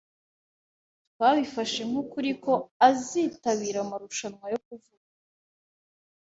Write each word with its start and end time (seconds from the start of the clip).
Twabifashe 1.13 1.81
nk'ukuri 1.89 2.31
ko 2.43 2.53
azitabira 2.87 3.77
amarushanwa 3.85 4.45
yo 4.53 4.59
kuvuga. 4.65 5.09